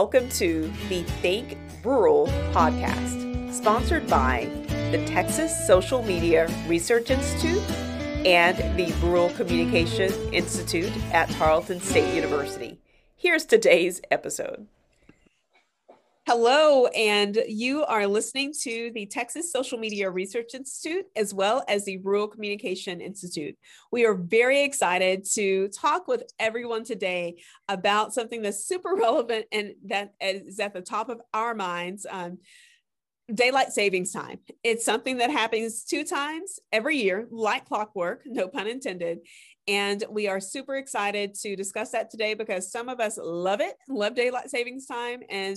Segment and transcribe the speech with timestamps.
[0.00, 4.48] Welcome to the Think Rural podcast, sponsored by
[4.92, 7.60] the Texas Social Media Research Institute
[8.24, 12.80] and the Rural Communication Institute at Tarleton State University.
[13.14, 14.68] Here's today's episode.
[16.32, 21.84] Hello, and you are listening to the Texas Social Media Research Institute as well as
[21.84, 23.58] the Rural Communication Institute.
[23.90, 29.74] We are very excited to talk with everyone today about something that's super relevant and
[29.86, 32.06] that is at the top of our minds.
[32.08, 32.38] Um,
[33.34, 34.38] daylight savings time.
[34.62, 39.20] It's something that happens two times every year, like clockwork, no pun intended.
[39.68, 43.74] And we are super excited to discuss that today because some of us love it,
[43.88, 45.56] love daylight savings time, and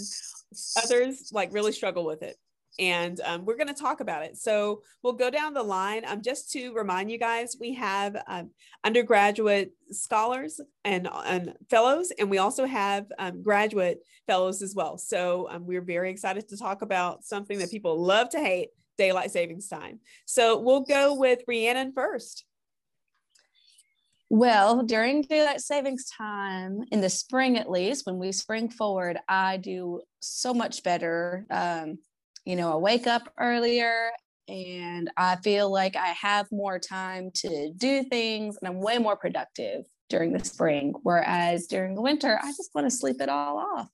[0.84, 2.38] others like really struggle with it.
[2.80, 4.36] And um, we're going to talk about it.
[4.36, 6.04] So we'll go down the line.
[6.08, 8.50] Um, just to remind you guys, we have um,
[8.84, 14.98] undergraduate scholars and, and fellows, and we also have um, graduate fellows as well.
[14.98, 19.32] So um, we're very excited to talk about something that people love to hate daylight
[19.32, 20.00] savings time.
[20.26, 22.46] So we'll go with Rhiannon first.
[24.36, 29.58] Well, during daylight savings time, in the spring at least, when we spring forward, I
[29.58, 31.46] do so much better.
[31.52, 32.00] Um,
[32.44, 34.10] you know, I wake up earlier
[34.48, 39.16] and I feel like I have more time to do things and I'm way more
[39.16, 40.96] productive during the spring.
[41.04, 43.88] Whereas during the winter, I just want to sleep it all off.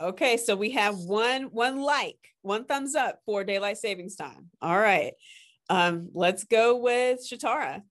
[0.00, 4.48] Okay, so we have one one like, one thumbs up for daylight savings time.
[4.62, 5.12] All right.
[5.68, 7.82] Um, let's go with Shatara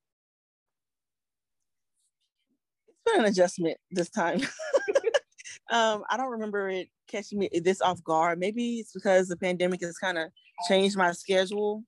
[3.20, 4.42] an adjustment this time.
[5.72, 8.40] um, I don't remember it catching me this off guard.
[8.40, 10.30] Maybe it's because the pandemic has kind of
[10.68, 11.84] changed my schedule.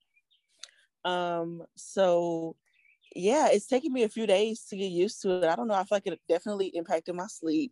[1.05, 2.55] Um, so
[3.15, 5.45] yeah, it's taken me a few days to get used to it.
[5.45, 5.75] I don't know.
[5.75, 7.71] I feel like it definitely impacted my sleep.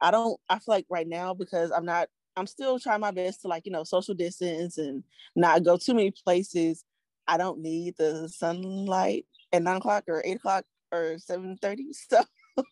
[0.00, 3.42] I don't, I feel like right now because I'm not, I'm still trying my best
[3.42, 5.04] to like, you know, social distance and
[5.36, 6.84] not go too many places.
[7.28, 11.76] I don't need the sunlight at nine o'clock or eight o'clock or 7.30.
[12.56, 12.64] So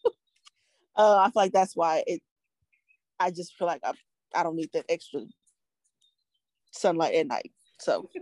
[0.97, 2.23] uh, I feel like that's why it.
[3.19, 3.93] I just feel like I
[4.35, 5.23] I don't need that extra
[6.73, 7.53] sunlight at night.
[7.79, 8.09] So.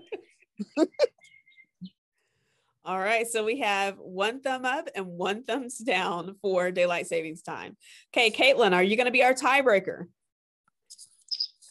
[2.84, 7.43] All right, so we have one thumb up and one thumbs down for daylight savings
[7.43, 7.77] time.
[8.15, 10.07] Okay, Caitlin, are you going to be our tiebreaker?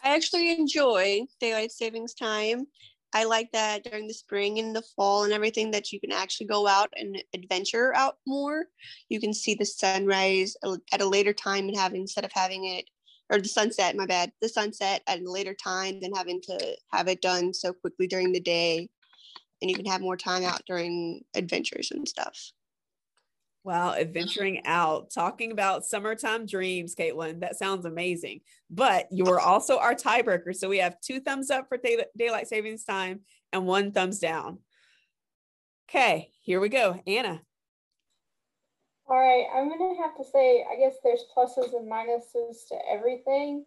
[0.04, 2.68] I actually enjoy daylight savings time.
[3.18, 6.46] I like that during the spring and the fall and everything that you can actually
[6.46, 8.66] go out and adventure out more.
[9.10, 10.56] You can see the sunrise
[10.94, 12.86] at a later time and having instead of having it
[13.32, 17.08] or the sunset, my bad, the sunset at a later time than having to have
[17.08, 18.88] it done so quickly during the day.
[19.64, 22.52] And you can have more time out during adventures and stuff.
[23.68, 27.42] Wow, adventuring out, talking about summertime dreams, Caitlin.
[27.42, 28.40] That sounds amazing.
[28.70, 30.56] But you are also our tiebreaker.
[30.56, 33.20] So we have two thumbs up for day- daylight savings time
[33.52, 34.60] and one thumbs down.
[35.90, 36.98] Okay, here we go.
[37.06, 37.42] Anna.
[39.06, 42.78] All right, I'm going to have to say, I guess there's pluses and minuses to
[42.90, 43.66] everything.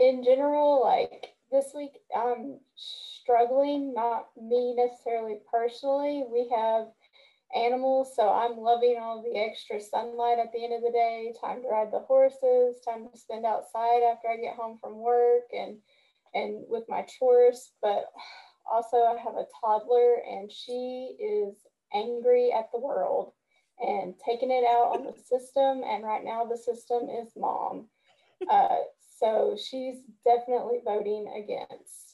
[0.00, 6.24] In general, like this week, I'm struggling, not me necessarily personally.
[6.28, 6.88] We have
[7.54, 8.14] animals.
[8.14, 11.68] So I'm loving all the extra sunlight at the end of the day, time to
[11.68, 15.78] ride the horses, time to spend outside after I get home from work and
[16.34, 17.72] and with my chores.
[17.82, 18.06] But
[18.70, 21.54] also I have a toddler and she is
[21.92, 23.32] angry at the world
[23.80, 25.82] and taking it out on the system.
[25.84, 27.88] And right now the system is mom.
[28.48, 28.76] Uh,
[29.18, 32.09] so she's definitely voting against.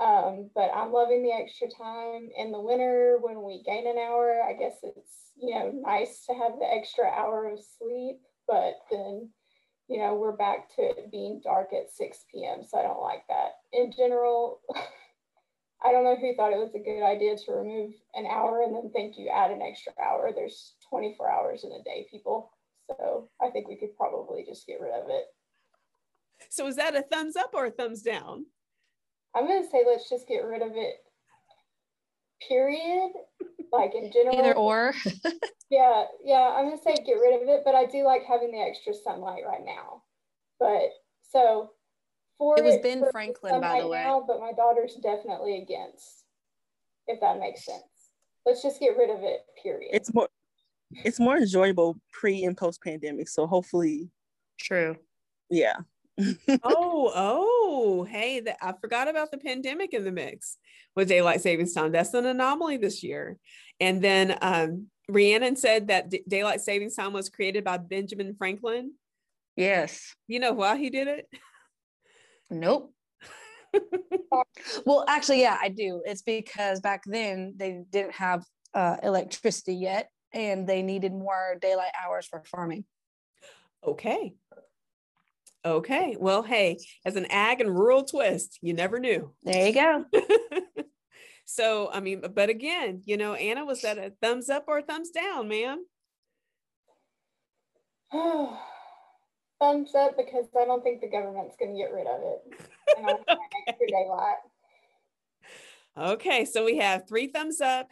[0.00, 4.42] Um, but I'm loving the extra time in the winter when we gain an hour.
[4.42, 9.28] I guess it's, you know, nice to have the extra hour of sleep, but then,
[9.88, 12.62] you know, we're back to it being dark at 6 p.m.
[12.66, 13.50] So I don't like that.
[13.74, 14.62] In general,
[15.84, 18.74] I don't know who thought it was a good idea to remove an hour and
[18.74, 20.30] then think you add an extra hour.
[20.34, 22.52] There's 24 hours in a day, people.
[22.88, 25.24] So I think we could probably just get rid of it.
[26.48, 28.46] So is that a thumbs up or a thumbs down?
[29.34, 30.96] I'm gonna say let's just get rid of it.
[32.46, 33.12] Period.
[33.72, 34.38] Like in general.
[34.38, 34.94] Either or.
[35.70, 36.54] yeah, yeah.
[36.56, 39.42] I'm gonna say get rid of it, but I do like having the extra sunlight
[39.46, 40.02] right now.
[40.58, 40.90] But
[41.30, 41.70] so
[42.36, 44.02] for it was it, Ben Franklin, by the way.
[44.02, 46.24] Now, but my daughter's definitely against.
[47.06, 47.82] If that makes sense.
[48.46, 49.40] Let's just get rid of it.
[49.62, 49.90] Period.
[49.92, 50.28] It's more.
[51.04, 53.28] It's more enjoyable pre and post pandemic.
[53.28, 54.10] So hopefully.
[54.58, 54.96] True.
[55.48, 55.76] Yeah
[56.62, 60.56] oh, oh, hey, the, I forgot about the pandemic in the mix
[60.96, 61.92] with daylight savings time.
[61.92, 63.38] That's an anomaly this year.
[63.78, 68.92] And then um, Rhiannon said that D- daylight savings time was created by Benjamin Franklin.
[69.56, 70.14] Yes.
[70.26, 71.26] You know why he did it?
[72.50, 72.92] Nope.
[74.84, 76.02] well, actually, yeah, I do.
[76.04, 81.92] It's because back then they didn't have uh, electricity yet and they needed more daylight
[82.04, 82.84] hours for farming.
[83.84, 84.34] Okay.
[85.64, 86.16] Okay.
[86.18, 89.32] Well, hey, as an ag and rural twist, you never knew.
[89.42, 90.04] There you go.
[91.44, 94.82] so, I mean, but again, you know, Anna, was that a thumbs up or a
[94.82, 95.84] thumbs down, ma'am?
[99.60, 102.60] thumbs up because I don't think the government's going to get rid of it.
[102.96, 103.12] And I
[103.68, 103.86] okay.
[103.86, 104.36] daylight.
[105.98, 107.88] Okay, so we have three thumbs up,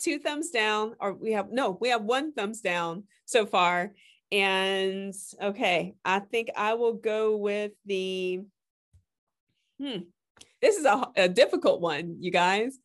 [0.00, 3.92] two thumbs down, or we have no, we have one thumbs down so far.
[4.30, 8.40] And okay, I think I will go with the
[9.80, 9.98] hmm.
[10.60, 12.78] This is a, a difficult one, you guys.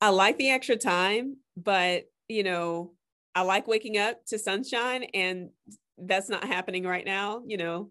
[0.00, 2.92] I like the extra time, but you know,
[3.34, 5.50] I like waking up to sunshine and
[5.98, 7.90] that's not happening right now, you know.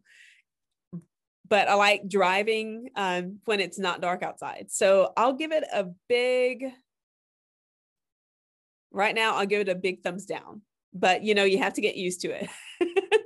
[1.47, 4.67] But I like driving um, when it's not dark outside.
[4.69, 6.65] So I'll give it a big,
[8.91, 10.61] right now, I'll give it a big thumbs down.
[10.93, 12.49] But you know, you have to get used to it.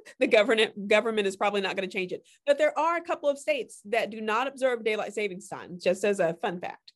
[0.19, 2.25] the government government is probably not going to change it.
[2.45, 6.03] But there are a couple of states that do not observe daylight savings time, just
[6.03, 6.94] as a fun fact.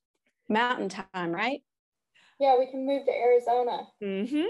[0.50, 1.62] Mountain time, right?
[2.40, 3.88] Yeah, we can move to Arizona.
[4.02, 4.46] Mm-hmm.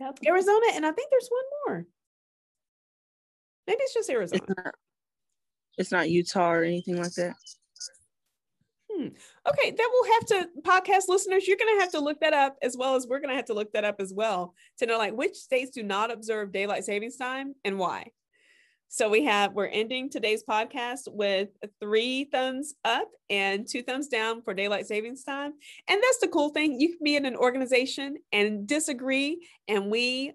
[0.00, 0.18] Yep.
[0.26, 1.86] Arizona, and I think there's one more.
[3.66, 4.42] Maybe it's just Arizona.
[4.42, 4.74] It's not,
[5.76, 7.34] it's not Utah or anything like that.
[8.98, 9.08] Hmm.
[9.48, 11.46] Okay, that will have to podcast listeners.
[11.46, 13.44] You're going to have to look that up as well as we're going to have
[13.44, 16.84] to look that up as well to know like which states do not observe daylight
[16.84, 18.10] savings time and why.
[18.88, 24.42] So we have we're ending today's podcast with three thumbs up and two thumbs down
[24.42, 25.52] for daylight savings time.
[25.88, 26.80] And that's the cool thing.
[26.80, 30.32] You can be in an organization and disagree and we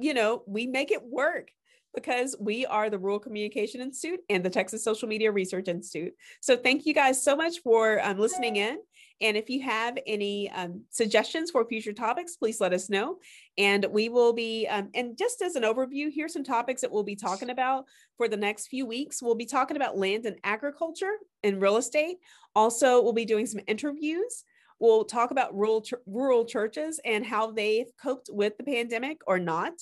[0.00, 1.50] you know, we make it work
[1.94, 6.12] because we are the Rural Communication Institute and the Texas Social Media Research Institute.
[6.40, 8.78] So thank you guys so much for um, listening in.
[9.22, 13.18] And if you have any um, suggestions for future topics, please let us know.
[13.58, 17.02] And we will be, um, and just as an overview, here's some topics that we'll
[17.02, 17.84] be talking about
[18.16, 19.22] for the next few weeks.
[19.22, 22.16] We'll be talking about land and agriculture and real estate.
[22.54, 24.44] Also, we'll be doing some interviews
[24.80, 29.38] We'll talk about rural ch- rural churches and how they've coped with the pandemic or
[29.38, 29.74] not,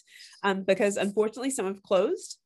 [0.42, 2.38] um, because unfortunately some have closed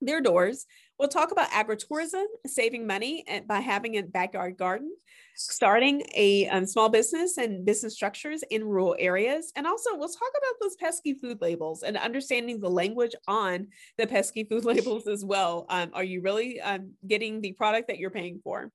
[0.00, 0.66] their doors.
[0.98, 4.90] We'll talk about agritourism, saving money by having a backyard garden,
[5.34, 9.52] starting a um, small business and business structures in rural areas.
[9.56, 14.06] And also, we'll talk about those pesky food labels and understanding the language on the
[14.06, 15.66] pesky food labels as well.
[15.68, 18.72] Um, are you really um, getting the product that you're paying for?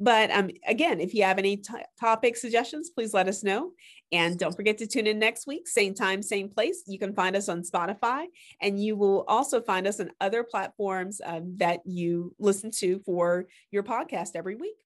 [0.00, 1.62] But um, again, if you have any
[2.00, 3.72] topic suggestions, please let us know.
[4.10, 6.82] And don't forget to tune in next week, same time, same place.
[6.86, 8.24] You can find us on Spotify,
[8.60, 13.46] and you will also find us on other platforms um, that you listen to for
[13.70, 14.76] your podcast every week.